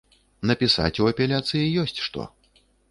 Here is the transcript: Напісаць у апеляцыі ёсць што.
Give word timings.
Напісаць 0.51 1.01
у 1.03 1.11
апеляцыі 1.11 1.71
ёсць 1.87 1.99
што. 2.09 2.29